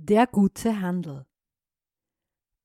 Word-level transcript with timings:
Der 0.00 0.28
gute 0.28 0.80
Handel. 0.80 1.26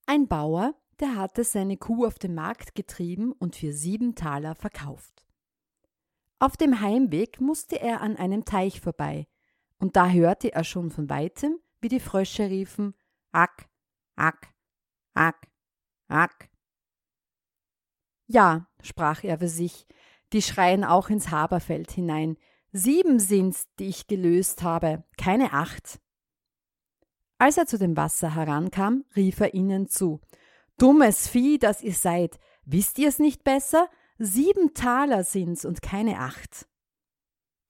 Ein 0.06 0.28
Bauer, 0.28 0.76
der 1.00 1.16
hatte 1.16 1.44
seine 1.44 1.78
Kuh 1.78 2.06
auf 2.06 2.20
den 2.20 2.36
Markt 2.36 2.76
getrieben 2.76 3.32
und 3.34 3.56
für 3.56 3.74
sieben 3.74 4.14
Taler 4.14 4.54
verkauft. 4.54 5.26
Auf 6.38 6.58
dem 6.58 6.80
Heimweg 6.80 7.42
musste 7.42 7.82
er 7.82 8.02
an 8.02 8.18
einem 8.18 8.46
Teich 8.46 8.80
vorbei, 8.80 9.28
und 9.80 9.96
da 9.96 10.10
hörte 10.10 10.54
er 10.54 10.64
schon 10.64 10.92
von 10.92 11.10
weitem, 11.10 11.58
wie 11.82 11.90
die 11.90 12.00
Frösche 12.00 12.50
riefen 12.52 12.94
Ack, 13.32 13.68
Ack, 14.16 14.54
Ack, 15.16 15.48
Ack. 16.10 16.50
Ja, 18.28 18.70
sprach 18.84 19.24
er 19.24 19.40
für 19.40 19.50
sich, 19.50 19.88
die 20.34 20.44
schreien 20.44 20.84
auch 20.86 21.10
ins 21.10 21.32
Haberfeld 21.32 21.92
hinein. 21.92 22.38
Sieben 22.72 23.20
sind's, 23.20 23.68
die 23.80 23.88
ich 23.88 24.06
gelöst 24.06 24.62
habe, 24.62 25.04
keine 25.18 25.52
acht. 25.52 26.00
Als 27.44 27.58
er 27.58 27.66
zu 27.66 27.78
dem 27.78 27.98
Wasser 27.98 28.36
herankam, 28.36 29.04
rief 29.18 29.42
er 29.42 29.54
ihnen 29.54 29.90
zu 29.90 30.22
Dummes 30.78 31.28
Vieh, 31.28 31.60
das 31.60 31.84
ihr 31.84 31.92
seid, 31.92 32.40
wisst 32.64 32.98
ihr's 33.00 33.20
nicht 33.20 33.44
besser? 33.44 33.90
Sieben 34.18 34.74
Taler 34.74 35.26
sind's 35.26 35.66
und 35.66 35.82
keine 35.82 36.20
acht. 36.20 36.70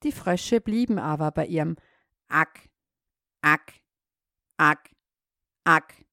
Die 0.04 0.12
Frösche 0.12 0.60
blieben 0.60 1.00
aber 1.00 1.32
bei 1.32 1.46
ihrem 1.46 1.74
Ack, 2.28 2.70
Ack, 3.42 3.72
Ack, 4.58 4.90
Ack. 5.64 6.06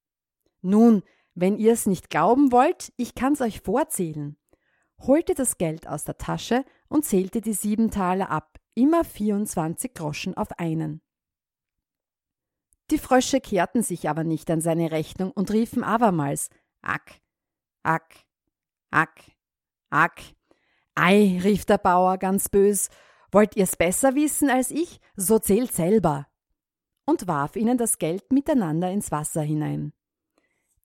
Nun, 0.63 1.03
wenn 1.35 1.59
ihr's 1.59 1.85
nicht 1.85 2.09
glauben 2.09 2.51
wollt, 2.51 2.91
ich 2.97 3.13
kann's 3.13 3.41
euch 3.41 3.61
vorzählen 3.61 4.37
holte 5.05 5.35
das 5.35 5.59
Geld 5.59 5.87
aus 5.87 6.03
der 6.03 6.17
Tasche 6.17 6.65
und 6.87 7.05
zählte 7.05 7.41
die 7.41 7.53
sieben 7.53 7.91
Taler 7.91 8.31
ab, 8.31 8.59
immer 8.73 9.03
24 9.03 9.93
Groschen 9.93 10.35
auf 10.35 10.57
einen. 10.57 11.01
Die 12.91 12.97
Frösche 12.97 13.39
kehrten 13.39 13.83
sich 13.83 14.09
aber 14.09 14.25
nicht 14.25 14.51
an 14.51 14.59
seine 14.59 14.91
Rechnung 14.91 15.31
und 15.31 15.49
riefen 15.49 15.81
abermals 15.81 16.49
Ack, 16.81 17.21
Ack, 17.83 18.13
Ack, 18.91 19.21
Ack. 19.89 20.21
Ei, 20.93 21.39
rief 21.41 21.63
der 21.63 21.77
Bauer 21.77 22.17
ganz 22.17 22.49
bös, 22.49 22.89
wollt 23.31 23.55
ihr's 23.55 23.77
besser 23.77 24.13
wissen 24.15 24.49
als 24.49 24.71
ich, 24.71 24.99
so 25.15 25.39
zählt 25.39 25.71
selber. 25.71 26.27
Und 27.05 27.27
warf 27.27 27.55
ihnen 27.55 27.77
das 27.77 27.97
Geld 27.97 28.33
miteinander 28.33 28.91
ins 28.91 29.09
Wasser 29.09 29.41
hinein. 29.41 29.93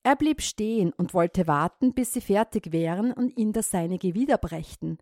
Er 0.04 0.14
blieb 0.14 0.42
stehen 0.42 0.92
und 0.92 1.12
wollte 1.12 1.48
warten, 1.48 1.92
bis 1.92 2.12
sie 2.12 2.20
fertig 2.20 2.70
wären 2.70 3.12
und 3.12 3.36
ihn 3.36 3.52
das 3.52 3.72
Seinige 3.72 4.14
wiederbrächten. 4.14 4.98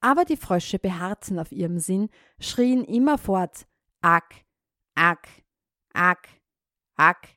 Aber 0.00 0.24
die 0.24 0.38
Frösche 0.38 0.78
beharrten 0.78 1.38
auf 1.38 1.52
ihrem 1.52 1.78
Sinn, 1.78 2.08
schrien 2.40 2.82
immerfort 2.82 3.66
Ack, 4.00 4.46
Ack, 4.94 5.28
Ack, 5.92 6.28
Ack 6.96 7.28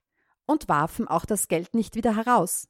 und 0.46 0.68
warfen 0.68 1.08
auch 1.08 1.26
das 1.26 1.48
Geld 1.48 1.74
nicht 1.74 1.96
wieder 1.96 2.16
heraus. 2.16 2.68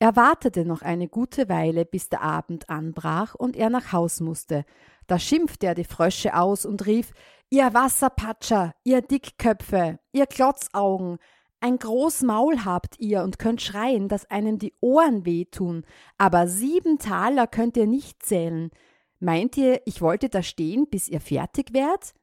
Er 0.00 0.14
wartete 0.14 0.64
noch 0.64 0.82
eine 0.82 1.08
gute 1.08 1.48
Weile, 1.48 1.84
bis 1.84 2.08
der 2.08 2.22
Abend 2.22 2.70
anbrach 2.70 3.34
und 3.34 3.56
er 3.56 3.68
nach 3.68 3.92
Haus 3.92 4.20
musste. 4.20 4.64
Da 5.08 5.18
schimpfte 5.18 5.66
er 5.66 5.74
die 5.74 5.84
Frösche 5.84 6.36
aus 6.36 6.64
und 6.64 6.86
rief 6.86 7.12
Ihr 7.50 7.72
Wasserpatscher, 7.72 8.74
ihr 8.84 9.00
Dickköpfe, 9.00 9.98
ihr 10.12 10.26
Klotzaugen, 10.26 11.18
ein 11.60 11.78
groß 11.78 12.22
Maul 12.22 12.64
habt 12.64 13.00
ihr 13.00 13.22
und 13.22 13.38
könnt 13.40 13.60
schreien, 13.60 14.08
dass 14.08 14.30
einem 14.30 14.58
die 14.58 14.74
Ohren 14.80 15.24
wehtun, 15.24 15.84
aber 16.16 16.46
sieben 16.46 16.98
Taler 16.98 17.48
könnt 17.48 17.76
ihr 17.76 17.86
nicht 17.86 18.22
zählen. 18.22 18.70
Meint 19.18 19.56
ihr, 19.56 19.82
ich 19.84 20.00
wollte 20.00 20.28
da 20.28 20.42
stehen, 20.42 20.88
bis 20.88 21.08
ihr 21.08 21.20
fertig 21.20 21.72
wärt? 21.72 22.14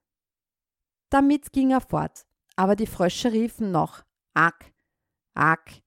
Damit 1.10 1.52
ging 1.52 1.72
er 1.72 1.82
fort, 1.82 2.25
aber 2.56 2.76
die 2.76 2.88
Frösche 2.88 3.32
riefen 3.32 3.72
noch 3.72 4.04
Ack, 4.34 4.74
Ack, 5.34 5.82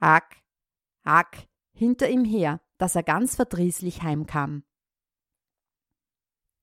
Ack, 0.00 0.36
Ack 1.04 1.48
hinter 1.72 2.08
ihm 2.08 2.24
her, 2.24 2.60
dass 2.78 2.96
er 2.96 3.02
ganz 3.02 3.36
verdrießlich 3.36 4.02
heimkam. 4.02 4.64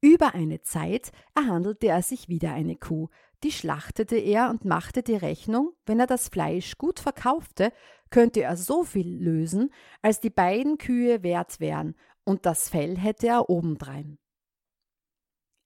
Über 0.02 0.34
eine 0.34 0.62
Zeit 0.62 1.12
erhandelte 1.36 1.88
er 1.88 2.02
sich 2.02 2.28
wieder 2.28 2.54
eine 2.54 2.76
Kuh, 2.76 3.10
die 3.44 3.52
schlachtete 3.52 4.18
er 4.18 4.50
und 4.50 4.66
machte 4.66 5.04
die 5.04 5.16
Rechnung, 5.16 5.74
wenn 5.86 6.00
er 6.00 6.08
das 6.08 6.30
Fleisch 6.30 6.78
gut 6.78 7.00
verkaufte, 7.00 7.72
könnte 8.10 8.42
er 8.42 8.58
so 8.58 8.84
viel 8.84 9.24
lösen, 9.24 9.72
als 10.02 10.20
die 10.20 10.30
beiden 10.30 10.78
Kühe 10.78 11.24
wert 11.24 11.60
wären, 11.60 11.96
und 12.24 12.46
das 12.46 12.70
Fell 12.70 12.98
hätte 12.98 13.28
er 13.28 13.50
obendrein. 13.50 14.20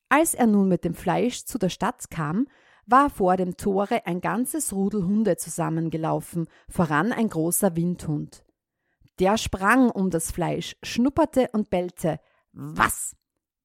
Als 0.10 0.34
er 0.34 0.48
nun 0.48 0.70
mit 0.70 0.86
dem 0.86 0.94
Fleisch 0.94 1.46
zu 1.46 1.58
der 1.58 1.70
Stadt 1.70 2.10
kam, 2.10 2.48
war 2.86 3.10
vor 3.10 3.38
dem 3.38 3.58
Tore 3.58 4.06
ein 4.06 4.22
ganzes 4.22 4.74
Rudel 4.74 5.04
Hunde 5.04 5.38
zusammengelaufen, 5.38 6.48
voran 6.70 7.12
ein 7.12 7.30
großer 7.30 7.76
Windhund. 7.76 8.44
Der 9.20 9.38
sprang 9.38 9.90
um 9.90 10.10
das 10.10 10.32
Fleisch, 10.32 10.76
schnupperte 10.84 11.50
und 11.54 11.70
bellte 11.70 12.20
Was? 12.52 13.16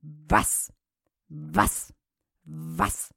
Was? 0.01 0.73
Was? 1.29 1.93
Was? 2.45 3.15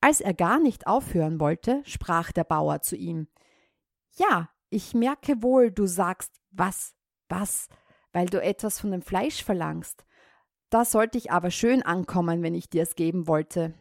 Als 0.00 0.20
er 0.20 0.34
gar 0.34 0.60
nicht 0.60 0.86
aufhören 0.86 1.40
wollte, 1.40 1.82
sprach 1.84 2.32
der 2.32 2.44
Bauer 2.44 2.82
zu 2.82 2.96
ihm 2.96 3.28
Ja, 4.16 4.50
ich 4.70 4.94
merke 4.94 5.42
wohl, 5.42 5.70
du 5.70 5.86
sagst 5.86 6.40
was, 6.50 6.94
was, 7.28 7.68
weil 8.12 8.26
du 8.26 8.40
etwas 8.40 8.80
von 8.80 8.92
dem 8.92 9.02
Fleisch 9.02 9.42
verlangst. 9.42 10.04
Da 10.70 10.84
sollte 10.84 11.18
ich 11.18 11.30
aber 11.30 11.50
schön 11.50 11.82
ankommen, 11.82 12.42
wenn 12.42 12.54
ich 12.54 12.68
dir 12.68 12.82
es 12.82 12.94
geben 12.94 13.26
wollte. 13.26 13.74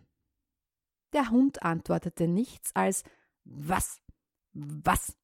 Der 1.14 1.30
Hund 1.30 1.64
antwortete 1.64 2.28
nichts 2.28 2.72
als 2.76 3.04
Was, 3.46 4.02
was. 4.54 5.16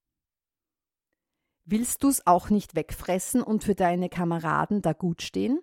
Willst 1.65 2.03
du's 2.03 2.25
auch 2.25 2.49
nicht 2.49 2.75
wegfressen 2.75 3.43
und 3.43 3.63
für 3.63 3.75
deine 3.75 4.09
Kameraden 4.09 4.81
da 4.81 4.93
gut 4.93 5.21
stehen? 5.21 5.59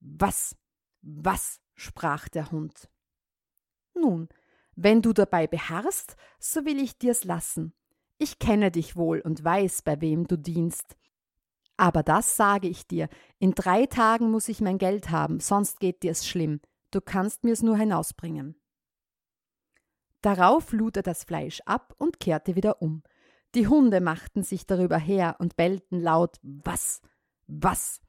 Was, 0.00 0.56
was, 1.02 1.60
sprach 1.74 2.28
der 2.28 2.50
Hund. 2.52 2.88
Nun, 3.94 4.28
wenn 4.76 5.02
du 5.02 5.12
dabei 5.12 5.46
beharrst, 5.46 6.16
so 6.38 6.64
will 6.64 6.78
ich 6.78 6.98
dir's 6.98 7.24
lassen. 7.24 7.74
Ich 8.18 8.38
kenne 8.38 8.70
dich 8.70 8.96
wohl 8.96 9.20
und 9.20 9.42
weiß, 9.42 9.82
bei 9.82 10.00
wem 10.00 10.26
du 10.26 10.36
dienst. 10.36 10.96
Aber 11.76 12.02
das 12.02 12.36
sage 12.36 12.68
ich 12.68 12.86
dir, 12.86 13.08
in 13.38 13.52
drei 13.52 13.86
Tagen 13.86 14.30
muss 14.30 14.48
ich 14.48 14.60
mein 14.60 14.78
Geld 14.78 15.10
haben, 15.10 15.40
sonst 15.40 15.80
geht 15.80 16.02
dir's 16.02 16.26
schlimm. 16.26 16.60
Du 16.90 17.00
kannst 17.00 17.44
mir's 17.44 17.62
nur 17.62 17.76
hinausbringen. 17.76 18.59
Darauf 20.22 20.72
lud 20.72 20.96
er 20.96 21.02
das 21.02 21.24
Fleisch 21.24 21.60
ab 21.64 21.94
und 21.98 22.20
kehrte 22.20 22.56
wieder 22.56 22.82
um. 22.82 23.02
Die 23.54 23.66
Hunde 23.66 24.00
machten 24.00 24.42
sich 24.42 24.66
darüber 24.66 24.98
her 24.98 25.36
und 25.38 25.56
bellten 25.56 26.00
laut 26.00 26.38
Was, 26.42 27.00
was. 27.46 28.00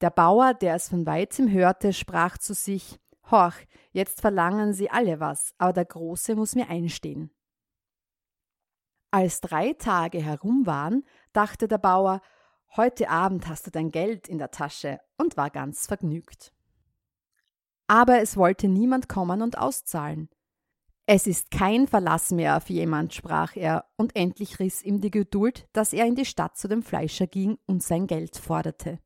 Der 0.00 0.10
Bauer, 0.10 0.54
der 0.54 0.76
es 0.76 0.88
von 0.88 1.04
weitem 1.06 1.50
hörte, 1.50 1.92
sprach 1.92 2.38
zu 2.38 2.54
sich 2.54 2.98
Horch, 3.30 3.66
jetzt 3.92 4.20
verlangen 4.20 4.72
sie 4.72 4.90
alle 4.90 5.20
was, 5.20 5.52
aber 5.58 5.72
der 5.72 5.84
Große 5.84 6.34
muss 6.34 6.54
mir 6.54 6.68
einstehen. 6.68 7.30
Als 9.10 9.40
drei 9.40 9.72
Tage 9.74 10.20
herum 10.20 10.66
waren, 10.66 11.04
dachte 11.32 11.68
der 11.68 11.78
Bauer, 11.78 12.22
heute 12.76 13.10
Abend 13.10 13.48
hast 13.48 13.66
du 13.66 13.70
dein 13.70 13.90
Geld 13.90 14.28
in 14.28 14.38
der 14.38 14.50
Tasche 14.50 15.00
und 15.18 15.36
war 15.36 15.50
ganz 15.50 15.86
vergnügt. 15.86 16.52
Aber 17.86 18.20
es 18.20 18.36
wollte 18.36 18.68
niemand 18.68 19.08
kommen 19.08 19.42
und 19.42 19.58
auszahlen. 19.58 20.28
Es 21.12 21.26
ist 21.26 21.50
kein 21.50 21.88
Verlass 21.88 22.30
mehr 22.30 22.56
auf 22.56 22.70
jemand, 22.70 23.12
sprach 23.14 23.56
er, 23.56 23.84
und 23.96 24.14
endlich 24.14 24.60
riss 24.60 24.80
ihm 24.80 25.00
die 25.00 25.10
Geduld, 25.10 25.66
dass 25.72 25.92
er 25.92 26.06
in 26.06 26.14
die 26.14 26.24
Stadt 26.24 26.56
zu 26.56 26.68
dem 26.68 26.84
Fleischer 26.84 27.26
ging 27.26 27.58
und 27.66 27.82
sein 27.82 28.06
Geld 28.06 28.36
forderte. 28.36 29.00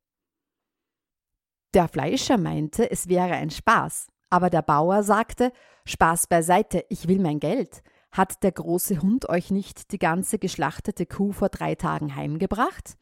Der 1.72 1.88
Fleischer 1.88 2.36
meinte, 2.36 2.90
es 2.90 3.08
wäre 3.08 3.32
ein 3.32 3.48
Spaß, 3.48 4.08
aber 4.28 4.50
der 4.50 4.60
Bauer 4.60 5.02
sagte 5.02 5.50
Spaß 5.86 6.26
beiseite, 6.26 6.84
ich 6.90 7.08
will 7.08 7.20
mein 7.20 7.40
Geld. 7.40 7.82
Hat 8.12 8.42
der 8.42 8.52
große 8.52 9.00
Hund 9.00 9.30
euch 9.30 9.50
nicht 9.50 9.90
die 9.90 9.98
ganze 9.98 10.38
geschlachtete 10.38 11.06
Kuh 11.06 11.32
vor 11.32 11.48
drei 11.48 11.74
Tagen 11.74 12.14
heimgebracht? 12.14 12.98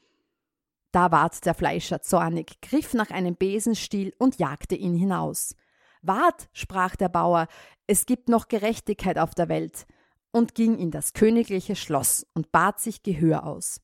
Da 0.93 1.11
ward 1.11 1.45
der 1.45 1.55
Fleischer 1.55 2.03
zornig, 2.03 2.61
griff 2.61 2.95
nach 2.95 3.11
einem 3.11 3.35
Besenstiel 3.35 4.15
und 4.21 4.39
jagte 4.39 4.77
ihn 4.77 4.95
hinaus. 4.95 5.57
Wart, 6.03 6.49
sprach 6.53 6.97
der 6.97 7.09
Bauer, 7.09 7.47
es 7.87 8.07
gibt 8.07 8.29
noch 8.29 8.49
Gerechtigkeit 8.49 9.19
auf 9.19 9.35
der 9.35 9.49
Welt. 9.49 9.87
und 10.35 10.55
ging 10.55 10.79
in 10.79 10.91
das 10.91 11.13
königliche 11.13 11.77
Schloss 11.77 12.27
und 12.33 12.53
bat 12.53 12.81
sich 12.81 13.03
Gehör 13.03 13.45
aus. 13.45 13.83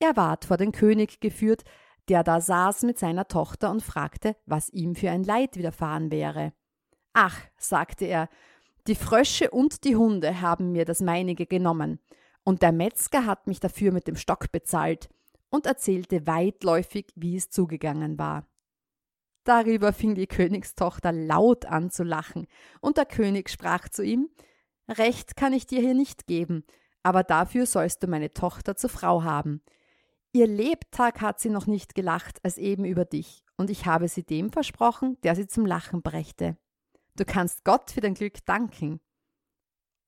Er 0.00 0.16
ward 0.16 0.44
vor 0.44 0.56
den 0.56 0.72
König 0.72 1.20
geführt, 1.20 1.62
der 2.08 2.24
da 2.24 2.40
saß 2.40 2.82
mit 2.82 2.98
seiner 2.98 3.28
Tochter 3.28 3.70
und 3.70 3.82
fragte, 3.82 4.34
was 4.46 4.68
ihm 4.70 4.96
für 4.96 5.10
ein 5.10 5.22
Leid 5.22 5.56
widerfahren 5.56 6.10
wäre. 6.10 6.52
Ach, 7.12 7.38
sagte 7.56 8.04
er, 8.04 8.28
die 8.88 8.94
Frösche 8.94 9.50
und 9.50 9.84
die 9.84 9.96
Hunde 9.96 10.40
haben 10.40 10.72
mir 10.72 10.84
das 10.84 11.00
meinige 11.00 11.46
genommen, 11.46 12.00
und 12.42 12.62
der 12.62 12.72
Metzger 12.72 13.26
hat 13.26 13.46
mich 13.46 13.60
dafür 13.60 13.92
mit 13.92 14.08
dem 14.08 14.16
Stock 14.16 14.50
bezahlt 14.50 15.08
und 15.50 15.66
erzählte 15.66 16.26
weitläufig, 16.26 17.12
wie 17.14 17.36
es 17.36 17.50
zugegangen 17.50 18.18
war. 18.18 18.46
Darüber 19.48 19.94
fing 19.94 20.14
die 20.14 20.26
Königstochter 20.26 21.10
laut 21.10 21.64
an 21.64 21.90
zu 21.90 22.04
lachen, 22.04 22.46
und 22.82 22.98
der 22.98 23.06
König 23.06 23.48
sprach 23.48 23.88
zu 23.88 24.02
ihm 24.02 24.28
Recht 24.90 25.36
kann 25.36 25.54
ich 25.54 25.66
dir 25.66 25.80
hier 25.80 25.94
nicht 25.94 26.26
geben, 26.26 26.64
aber 27.02 27.22
dafür 27.22 27.64
sollst 27.64 28.02
du 28.02 28.08
meine 28.08 28.34
Tochter 28.34 28.76
zur 28.76 28.90
Frau 28.90 29.22
haben. 29.22 29.62
Ihr 30.32 30.46
Lebtag 30.46 31.22
hat 31.22 31.40
sie 31.40 31.48
noch 31.48 31.66
nicht 31.66 31.94
gelacht 31.94 32.40
als 32.42 32.58
eben 32.58 32.84
über 32.84 33.06
dich, 33.06 33.42
und 33.56 33.70
ich 33.70 33.86
habe 33.86 34.08
sie 34.08 34.22
dem 34.22 34.52
versprochen, 34.52 35.16
der 35.22 35.34
sie 35.34 35.46
zum 35.46 35.64
Lachen 35.64 36.02
brächte. 36.02 36.58
Du 37.16 37.24
kannst 37.24 37.64
Gott 37.64 37.90
für 37.90 38.02
dein 38.02 38.12
Glück 38.12 38.44
danken. 38.44 39.00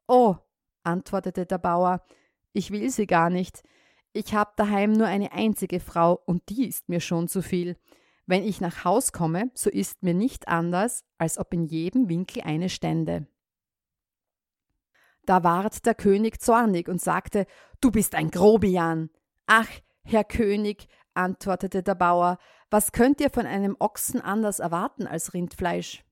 Oh, 0.06 0.36
antwortete 0.82 1.46
der 1.46 1.56
Bauer, 1.56 2.04
ich 2.52 2.72
will 2.72 2.90
sie 2.90 3.06
gar 3.06 3.30
nicht. 3.30 3.62
Ich 4.12 4.34
habe 4.34 4.52
daheim 4.56 4.92
nur 4.92 5.06
eine 5.06 5.32
einzige 5.32 5.80
Frau, 5.80 6.20
und 6.26 6.46
die 6.50 6.68
ist 6.68 6.90
mir 6.90 7.00
schon 7.00 7.26
zu 7.26 7.40
viel. 7.40 7.78
Wenn 8.30 8.44
ich 8.44 8.60
nach 8.60 8.84
Haus 8.84 9.10
komme, 9.10 9.50
so 9.54 9.68
ist 9.68 10.04
mir 10.04 10.14
nicht 10.14 10.46
anders, 10.46 11.02
als 11.18 11.36
ob 11.36 11.52
in 11.52 11.64
jedem 11.64 12.08
Winkel 12.08 12.42
eine 12.44 12.68
stände. 12.68 13.26
Da 15.26 15.42
ward 15.42 15.84
der 15.84 15.96
König 15.96 16.40
zornig 16.40 16.88
und 16.88 17.00
sagte, 17.00 17.44
Du 17.80 17.90
bist 17.90 18.14
ein 18.14 18.30
Grobian. 18.30 19.10
Ach, 19.46 19.68
Herr 20.04 20.22
König, 20.22 20.86
antwortete 21.12 21.82
der 21.82 21.96
Bauer, 21.96 22.38
was 22.70 22.92
könnt 22.92 23.20
ihr 23.20 23.30
von 23.30 23.46
einem 23.46 23.74
Ochsen 23.80 24.20
anders 24.20 24.60
erwarten 24.60 25.08
als 25.08 25.34
Rindfleisch? 25.34 26.04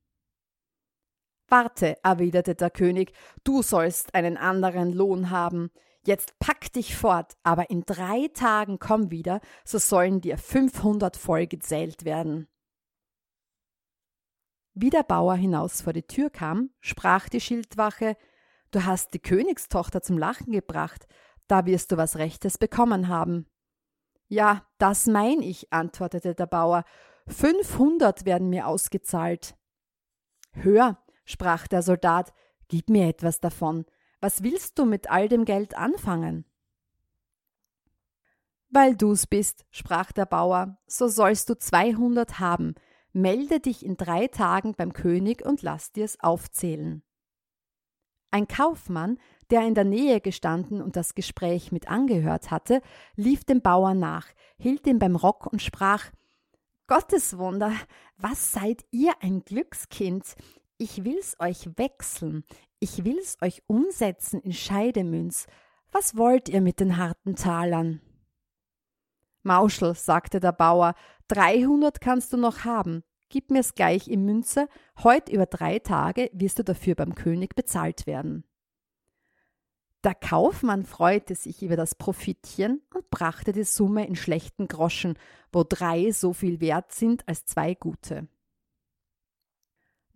Warte, 1.47 1.99
erwiderte 2.03 2.57
der 2.57 2.71
König, 2.71 3.13
du 3.45 3.63
sollst 3.63 4.17
einen 4.17 4.37
anderen 4.37 4.93
Lohn 4.93 5.31
haben. 5.31 5.71
Jetzt 6.09 6.39
pack 6.39 6.73
dich 6.73 6.97
fort, 6.97 7.37
aber 7.43 7.69
in 7.69 7.83
drei 7.83 8.29
Tagen 8.33 8.79
komm 8.79 9.11
wieder, 9.11 9.43
so 9.63 9.77
sollen 9.77 10.23
dir 10.23 10.39
fünfhundert 10.39 11.19
voll 11.19 11.47
gezählt 11.47 12.07
werden. 12.07 12.49
Wie 14.73 14.89
der 14.89 15.03
Bauer 15.03 15.35
hinaus 15.35 15.83
vor 15.83 15.93
die 15.93 16.07
Tür 16.07 16.31
kam, 16.31 16.71
sprach 16.81 17.29
die 17.29 17.43
Schildwache 17.43 18.17
Du 18.71 18.87
hast 18.87 19.13
die 19.13 19.19
Königstochter 19.19 20.01
zum 20.01 20.17
Lachen 20.17 20.51
gebracht, 20.51 21.07
da 21.47 21.67
wirst 21.67 21.93
du 21.93 21.99
was 21.99 22.17
Rechtes 22.17 22.57
bekommen 22.57 23.09
haben. 23.09 23.47
Ja, 24.29 24.67
das 24.79 25.09
mein 25.09 25.43
ich, 25.43 25.75
antwortete 25.75 26.35
der 26.35 26.47
Bauer. 26.47 26.85
Fünfhundert 27.27 28.25
werden 28.25 28.49
mir 28.49 28.67
ausgezahlt. 28.67 29.59
Hör, 30.53 31.05
sprach 31.27 31.67
der 31.67 31.83
Soldat, 31.83 32.33
gib 32.69 32.89
mir 32.89 33.09
etwas 33.09 33.41
davon. 33.41 33.85
Was 34.21 34.43
willst 34.43 34.79
du 34.79 34.85
mit 34.85 35.11
all 35.11 35.29
dem 35.29 35.45
Geld 35.45 35.77
anfangen? 35.77 36.45
Weil 38.71 38.97
du's 38.97 39.27
bist, 39.27 39.65
sprach 39.71 40.13
der 40.13 40.27
Bauer, 40.27 40.79
so 40.87 41.09
sollst 41.09 41.49
du 41.49 41.57
zweihundert 41.57 42.39
haben. 42.39 42.75
Melde 43.13 43.61
dich 43.61 43.85
in 43.85 43.97
drei 43.97 44.27
Tagen 44.27 44.75
beim 44.75 44.93
König 44.93 45.45
und 45.45 45.63
lass 45.63 45.93
dir's 45.93 46.21
aufzählen. 46.21 47.03
Ein 48.31 48.47
Kaufmann, 48.47 49.19
der 49.51 49.67
in 49.67 49.75
der 49.75 49.85
Nähe 49.85 50.21
gestanden 50.21 50.83
und 50.83 50.97
das 50.97 51.15
Gespräch 51.15 51.73
mit 51.73 51.89
angehört 51.89 52.51
hatte, 52.51 52.83
lief 53.17 53.45
dem 53.45 53.63
Bauer 53.63 53.95
nach, 53.95 54.27
hielt 54.59 54.87
ihn 54.87 54.99
beim 54.99 55.17
Rock 55.17 55.47
und 55.47 55.63
sprach 55.63 56.05
Gotteswunder, 56.89 57.73
was 58.19 58.53
seid 58.53 58.85
ihr 58.91 59.13
ein 59.21 59.45
Glückskind? 59.45 60.25
Ich 60.77 61.05
will's 61.05 61.37
euch 61.39 61.71
wechseln, 61.77 62.45
ich 62.81 63.05
will's 63.05 63.37
euch 63.41 63.63
umsetzen 63.67 64.41
in 64.41 64.53
Scheidemünz. 64.53 65.47
Was 65.93 66.17
wollt 66.17 66.49
ihr 66.49 66.61
mit 66.61 66.81
den 66.81 66.97
harten 66.97 67.35
Talern? 67.35 68.01
Mauschel, 69.43 69.95
sagte 69.95 70.41
der 70.41 70.53
Bauer, 70.53 70.95
dreihundert 71.27 72.01
kannst 72.01 72.33
du 72.33 72.37
noch 72.37 72.65
haben. 72.65 73.03
Gib 73.31 73.51
mir's 73.51 73.75
gleich 73.75 74.09
in 74.09 74.25
Münze, 74.25 74.69
heut 75.03 75.29
über 75.29 75.47
drei 75.47 75.79
Tage 75.79 76.31
wirst 76.33 76.59
du 76.59 76.65
dafür 76.65 76.95
beim 76.95 77.15
König 77.15 77.55
bezahlt 77.55 78.07
werden. 78.07 78.45
Der 80.05 80.15
Kaufmann 80.15 80.85
freute 80.85 81.35
sich 81.35 81.63
über 81.63 81.77
das 81.77 81.95
Profitchen 81.95 82.83
und 82.95 83.11
brachte 83.11 83.53
die 83.53 83.65
Summe 83.65 84.07
in 84.07 84.17
schlechten 84.17 84.69
Groschen, 84.69 85.19
wo 85.53 85.65
drei 85.65 86.13
so 86.13 86.33
viel 86.33 86.61
wert 86.61 86.93
sind 86.93 87.27
als 87.27 87.45
zwei 87.47 87.75
gute. 87.75 88.29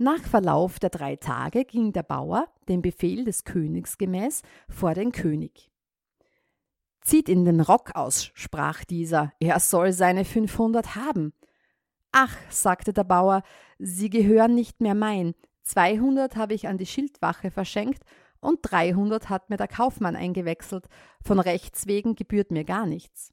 Nach 0.03 0.25
Verlauf 0.25 0.81
der 0.81 0.91
drei 0.91 1.15
Tage 1.15 1.65
ging 1.65 1.93
der 1.93 2.03
Bauer, 2.03 2.49
dem 2.69 2.83
Befehl 2.83 3.25
des 3.25 3.45
Königs 3.45 3.99
gemäß, 3.99 4.43
vor 4.69 4.95
den 4.95 5.13
König. 5.13 5.71
Zieht 7.03 7.29
in 7.29 7.45
den 7.45 7.61
Rock 7.61 7.95
aus, 7.95 8.33
sprach 8.35 8.83
dieser, 8.83 9.33
er 9.39 9.61
soll 9.61 9.93
seine 9.93 10.25
fünfhundert 10.25 10.97
haben. 10.97 11.33
Ach, 12.11 12.37
sagte 12.51 12.93
der 12.93 13.05
Bauer, 13.05 13.45
sie 13.79 14.11
gehören 14.11 14.57
nicht 14.57 14.81
mehr 14.81 14.97
mein. 14.97 15.37
Zweihundert 15.63 16.35
habe 16.35 16.55
ich 16.55 16.67
an 16.67 16.79
die 16.79 16.87
Schildwache 16.87 17.53
verschenkt 17.53 18.03
und 18.41 18.59
dreihundert 18.61 19.29
hat 19.29 19.51
mir 19.51 19.57
der 19.57 19.69
Kaufmann 19.69 20.17
eingewechselt. 20.17 20.89
Von 21.23 21.39
Rechts 21.39 21.87
wegen 21.87 22.17
gebührt 22.17 22.51
mir 22.51 22.65
gar 22.65 22.87
nichts. 22.87 23.33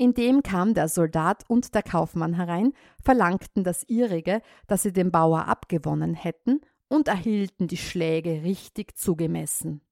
Indem 0.00 0.44
kam 0.44 0.74
der 0.74 0.88
Soldat 0.88 1.44
und 1.48 1.74
der 1.74 1.82
Kaufmann 1.82 2.34
herein, 2.34 2.72
verlangten 3.02 3.64
das 3.64 3.82
ihrige, 3.88 4.42
das 4.68 4.84
sie 4.84 4.92
dem 4.92 5.10
Bauer 5.10 5.46
abgewonnen 5.46 6.14
hätten, 6.14 6.60
und 6.86 7.08
erhielten 7.08 7.66
die 7.66 7.76
Schläge 7.76 8.44
richtig 8.44 8.96
zugemessen. 8.96 9.82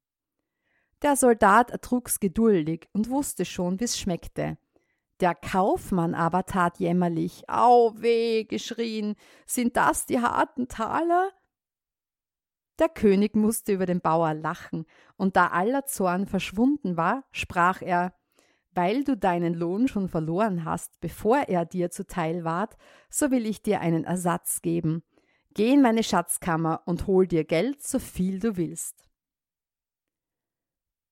Der 1.02 1.16
Soldat 1.16 1.72
ertrug's 1.72 2.20
geduldig 2.20 2.88
und 2.92 3.10
wusste 3.10 3.44
schon, 3.44 3.80
wie's 3.80 3.98
schmeckte. 3.98 4.56
Der 5.18 5.34
Kaufmann 5.34 6.14
aber 6.14 6.44
tat 6.44 6.78
jämmerlich, 6.78 7.50
Au 7.50 7.92
weh, 7.96 8.44
geschrien, 8.44 9.16
sind 9.44 9.76
das 9.76 10.06
die 10.06 10.20
harten 10.20 10.68
Taler? 10.68 11.32
Der 12.78 12.88
König 12.88 13.34
musste 13.34 13.72
über 13.72 13.86
den 13.86 14.00
Bauer 14.00 14.34
lachen, 14.34 14.86
und 15.16 15.34
da 15.34 15.48
aller 15.48 15.84
Zorn 15.86 16.26
verschwunden 16.26 16.96
war, 16.96 17.24
sprach 17.32 17.82
er, 17.82 18.14
weil 18.76 19.04
du 19.04 19.16
deinen 19.16 19.54
Lohn 19.54 19.88
schon 19.88 20.08
verloren 20.08 20.64
hast, 20.64 21.00
bevor 21.00 21.38
er 21.48 21.64
dir 21.64 21.90
zuteil 21.90 22.44
ward, 22.44 22.76
so 23.08 23.30
will 23.30 23.46
ich 23.46 23.62
dir 23.62 23.80
einen 23.80 24.04
Ersatz 24.04 24.60
geben. 24.62 25.02
Geh 25.54 25.72
in 25.72 25.80
meine 25.80 26.02
Schatzkammer 26.02 26.82
und 26.84 27.06
hol 27.06 27.26
dir 27.26 27.44
Geld, 27.44 27.82
so 27.82 27.98
viel 27.98 28.38
du 28.38 28.56
willst. 28.56 29.06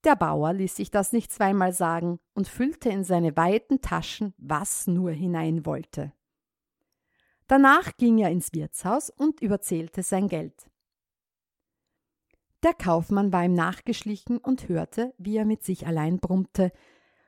Der 0.05 0.17
Bauer 0.17 0.53
ließ 0.53 0.77
sich 0.77 0.91
das 0.91 1.13
nicht 1.13 1.33
zweimal 1.33 1.73
sagen 1.73 2.21
und 2.35 2.47
füllte 2.47 2.91
in 2.91 3.05
seine 3.05 3.35
weiten 3.39 3.81
Taschen, 3.81 4.35
was 4.37 4.87
nur 4.87 5.13
hinein 5.13 5.65
wollte. 5.65 6.13
Danach 7.47 7.97
ging 7.97 8.19
er 8.19 8.31
ins 8.31 8.53
Wirtshaus 8.53 9.09
und 9.09 9.41
überzählte 9.41 10.03
sein 10.03 10.29
Geld. 10.29 10.71
Der 12.63 12.75
Kaufmann 12.75 13.33
war 13.33 13.45
ihm 13.45 13.55
nachgeschlichen 13.55 14.39
und 14.39 14.69
hörte, 14.69 15.15
wie 15.19 15.37
er 15.37 15.45
mit 15.45 15.65
sich 15.65 15.87
allein 15.87 16.19
brummte. 16.19 16.73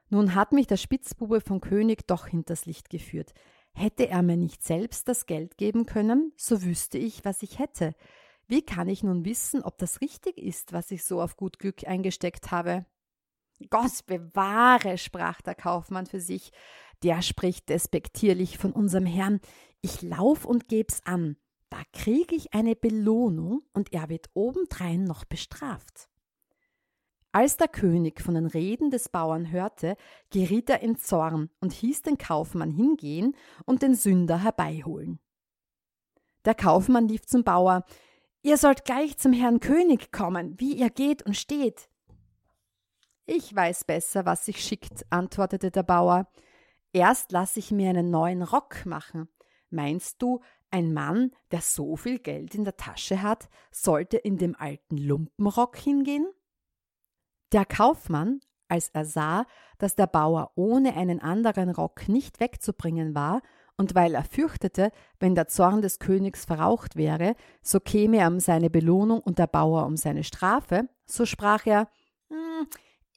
Nun 0.09 0.35
hat 0.35 0.53
mich 0.53 0.67
der 0.67 0.77
Spitzbube 0.77 1.41
vom 1.41 1.61
König 1.61 2.07
doch 2.07 2.27
hinters 2.27 2.67
Licht 2.67 2.91
geführt. 2.91 3.33
Hätte 3.73 4.09
er 4.09 4.23
mir 4.23 4.37
nicht 4.37 4.63
selbst 4.63 5.09
das 5.09 5.27
Geld 5.27 5.59
geben 5.59 5.85
können, 5.85 6.33
so 6.37 6.63
wüsste 6.63 6.99
ich, 6.99 7.25
was 7.25 7.43
ich 7.43 7.59
hätte. 7.59 7.95
Wie 8.47 8.63
kann 8.63 8.89
ich 8.89 9.03
nun 9.03 9.25
wissen, 9.25 9.63
ob 9.63 9.79
das 9.79 10.01
richtig 10.01 10.39
ist, 10.39 10.73
was 10.73 10.91
ich 10.91 11.05
so 11.05 11.21
auf 11.21 11.37
gut 11.37 11.59
Glück 11.59 11.87
eingesteckt 11.87 12.51
habe? 12.53 12.87
Gott 13.71 14.07
bewahre, 14.07 14.99
sprach 14.99 15.41
der 15.41 15.55
Kaufmann 15.55 16.07
für 16.07 16.21
sich, 16.21 16.53
der 17.03 17.23
spricht 17.23 17.69
despektierlich 17.69 18.59
von 18.59 18.73
unserem 18.73 19.07
Herrn, 19.07 19.41
ich 19.81 20.03
lauf 20.03 20.45
und 20.45 20.69
geb's 20.69 21.01
an, 21.05 21.37
da 21.71 21.79
krieg 21.93 22.33
ich 22.33 22.55
eine 22.55 22.77
Belohnung 22.77 23.63
und 23.73 23.93
er 23.93 24.09
wird 24.09 24.31
obendrein 24.35 25.05
noch 25.05 25.25
bestraft. 25.25 26.09
Als 27.37 27.59
der 27.59 27.69
König 27.69 28.23
von 28.23 28.35
den 28.35 28.47
Reden 28.47 28.91
des 28.91 29.11
Bauern 29.11 29.51
hörte, 29.53 29.99
geriet 30.31 30.71
er 30.71 30.81
in 30.81 30.97
Zorn 30.97 31.51
und 31.61 31.75
hieß 31.75 32.01
den 32.01 32.17
Kaufmann 32.17 32.71
hingehen 32.71 33.37
und 33.67 33.83
den 33.83 33.95
Sünder 33.95 34.43
herbeiholen. 34.43 35.19
Der 36.47 36.55
Kaufmann 36.55 37.09
lief 37.09 37.27
zum 37.27 37.45
Bauer, 37.45 37.85
Ihr 38.41 38.57
sollt 38.57 38.87
gleich 38.87 39.19
zum 39.19 39.35
Herrn 39.35 39.61
König 39.61 40.13
kommen, 40.13 40.59
wie 40.59 40.79
ihr 40.79 40.89
geht 40.89 41.25
und 41.25 41.37
steht. 41.37 41.91
Ich 43.27 43.55
weiß 43.55 43.85
besser, 43.85 44.25
was 44.25 44.47
sich 44.47 44.65
schickt, 44.65 45.05
antwortete 45.11 45.71
der 45.71 45.83
Bauer. 45.83 46.33
Erst 46.95 47.33
lasse 47.33 47.59
ich 47.59 47.71
mir 47.71 47.91
einen 47.91 48.11
neuen 48.11 48.43
Rock 48.43 48.87
machen. 48.87 49.29
Meinst 49.69 50.23
du, 50.23 50.41
Ein 50.71 50.95
Mann, 50.95 51.33
der 51.51 51.61
so 51.61 51.97
viel 51.97 52.19
Geld 52.19 52.55
in 52.55 52.65
der 52.65 52.79
Tasche 52.79 53.21
hat, 53.21 53.51
sollte 53.71 54.17
in 54.17 54.39
dem 54.39 54.57
alten 54.57 54.97
Lumpenrock 54.97 55.77
hingehen? 55.77 56.27
Der 57.53 57.65
Kaufmann, 57.65 58.41
als 58.69 58.91
er 58.91 59.05
sah, 59.05 59.47
dass 59.79 59.95
der 59.95 60.09
Bauer 60.09 60.53
ohne 60.57 60.97
einen 60.97 61.21
anderen 61.21 61.71
Rock 61.71 62.09
nicht 62.09 62.41
wegzubringen 62.41 63.15
war, 63.15 63.43
und 63.79 63.95
weil 63.95 64.15
er 64.15 64.25
fürchtete, 64.25 64.91
wenn 65.21 65.35
der 65.35 65.49
Zorn 65.49 65.83
des 65.83 65.99
Königs 65.99 66.45
verraucht 66.47 66.97
wäre, 66.97 67.37
so 67.63 67.79
käme 67.79 68.19
er 68.19 68.29
um 68.29 68.41
seine 68.41 68.71
Belohnung 68.71 69.21
und 69.21 69.39
der 69.39 69.47
Bauer 69.47 69.85
um 69.85 69.97
seine 69.97 70.25
Strafe, 70.25 70.89
so 71.05 71.27
sprach 71.27 71.67
er 71.67 71.89
hm, 72.29 72.67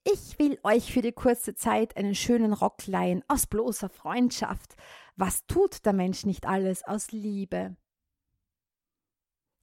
Ich 0.03 0.37
will 0.37 0.59
euch 0.63 0.91
für 0.91 1.01
die 1.01 1.13
kurze 1.13 1.55
Zeit 1.55 1.95
einen 1.95 2.13
schönen 2.13 2.51
Rock 2.53 2.87
leihen, 2.87 3.23
aus 3.29 3.47
bloßer 3.47 3.89
Freundschaft. 3.89 4.75
Was 5.15 5.45
tut 5.47 5.85
der 5.85 5.93
Mensch 5.93 6.25
nicht 6.25 6.45
alles 6.45 6.83
aus 6.83 7.11
Liebe? 7.11 7.77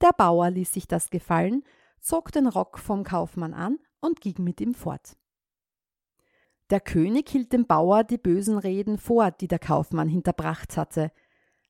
Der 0.01 0.13
Bauer 0.17 0.49
ließ 0.49 0.73
sich 0.73 0.87
das 0.87 1.11
gefallen, 1.11 1.63
zog 1.99 2.31
den 2.31 2.47
Rock 2.47 2.79
vom 2.79 3.03
Kaufmann 3.03 3.53
an 3.53 3.77
und 3.99 4.21
ging 4.21 4.35
mit 4.39 4.61
ihm 4.61 4.73
fort. 4.73 5.17
Der 6.69 6.81
König 6.81 7.29
hielt 7.29 7.53
dem 7.53 7.65
Bauer 7.65 8.03
die 8.03 8.17
bösen 8.17 8.57
Reden 8.57 8.97
vor, 8.97 9.31
die 9.31 9.47
der 9.47 9.59
Kaufmann 9.59 10.09
hinterbracht 10.09 10.75
hatte. 10.75 11.11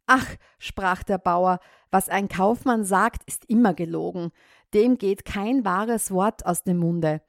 Ach, 0.07 0.36
sprach 0.57 1.03
der 1.03 1.17
Bauer, 1.17 1.60
was 1.91 2.10
ein 2.10 2.29
Kaufmann 2.29 2.84
sagt, 2.84 3.24
ist 3.25 3.46
immer 3.46 3.74
gelogen, 3.74 4.31
dem 4.74 4.98
geht 4.98 5.25
kein 5.25 5.65
wahres 5.65 6.12
Wort 6.12 6.46
aus 6.46 6.63
dem 6.63 6.77
Munde. 6.77 7.22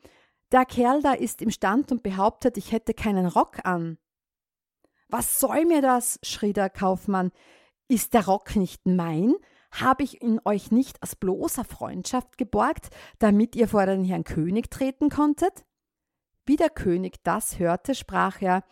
Der 0.50 0.64
Kerl 0.64 1.02
da 1.02 1.12
ist 1.12 1.42
im 1.42 1.50
Stand 1.50 1.92
und 1.92 2.02
behauptet, 2.02 2.56
ich 2.56 2.72
hätte 2.72 2.94
keinen 2.94 3.26
Rock 3.26 3.64
an. 3.64 3.98
Was 5.08 5.38
soll 5.40 5.66
mir 5.66 5.82
das? 5.82 6.18
schrie 6.22 6.52
der 6.52 6.70
Kaufmann. 6.70 7.32
Ist 7.88 8.14
der 8.14 8.26
Rock 8.26 8.56
nicht 8.56 8.86
mein? 8.86 9.34
Habe 9.70 10.02
ich 10.02 10.22
ihn 10.22 10.40
euch 10.44 10.70
nicht 10.70 11.02
aus 11.02 11.14
bloßer 11.14 11.64
Freundschaft 11.64 12.38
geborgt, 12.38 12.88
damit 13.18 13.54
ihr 13.54 13.68
vor 13.68 13.86
den 13.86 14.04
Herrn 14.04 14.24
König 14.24 14.70
treten 14.70 15.10
konntet? 15.10 15.64
Wie 16.46 16.56
der 16.56 16.70
König 16.70 17.22
das 17.24 17.58
hörte, 17.58 17.94
sprach 17.94 18.40
er 18.40 18.64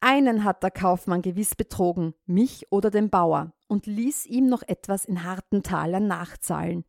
Einen 0.00 0.44
hat 0.44 0.62
der 0.62 0.70
Kaufmann 0.70 1.22
gewiss 1.22 1.54
betrogen, 1.54 2.14
mich 2.26 2.70
oder 2.70 2.90
den 2.90 3.10
Bauer, 3.10 3.52
und 3.68 3.86
ließ 3.86 4.26
ihm 4.26 4.46
noch 4.46 4.62
etwas 4.62 5.04
in 5.04 5.24
harten 5.24 5.62
Talern 5.62 6.06
nachzahlen. 6.06 6.84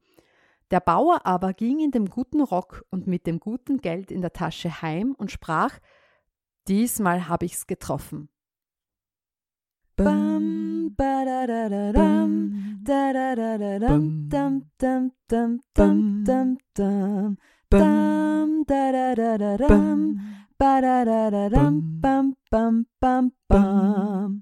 Der 0.72 0.80
Bauer 0.80 1.26
aber 1.26 1.54
ging 1.54 1.80
in 1.80 1.92
dem 1.92 2.10
guten 2.10 2.42
Rock 2.42 2.86
und 2.90 3.08
mit 3.08 3.28
dem 3.28 3.40
guten 3.40 3.78
Geld 3.78 4.12
in 4.12 4.22
der 4.22 4.34
Tasche 4.34 4.82
heim 4.82 5.14
und 5.18 5.32
sprach 5.32 5.80
Diesmal 6.68 7.28
hab 7.30 7.44
ich's 7.44 7.68
getroffen. 7.68 8.30
Bam, 9.98 10.90
ba 10.98 11.24
da 11.26 11.46
da 11.48 11.70
da 11.70 11.92
dam, 11.94 12.32
da 12.84 13.14
da 13.14 13.34
da 13.36 13.58
da 13.58 13.80
dam, 13.80 14.28
dam, 14.28 14.62
dam, 14.78 15.10
dam, 15.30 15.60
dam, 15.74 16.24
dam, 16.26 16.58
dam. 16.76 17.38
Dam, 17.72 18.64
da 18.68 18.92
da 18.92 19.16
da 19.16 19.38
da 19.38 19.56
dam, 19.58 20.00
ba 20.60 20.82
da 20.82 21.06
da 21.06 21.30
da 21.30 21.48
dam, 21.48 21.80
bam, 22.02 22.34
bam, 22.52 22.84
bam, 23.00 23.32
bam. 23.50 24.34